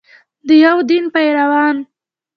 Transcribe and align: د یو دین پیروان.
د 0.47 0.49
یو 0.65 0.77
دین 0.89 1.05
پیروان. 1.13 1.75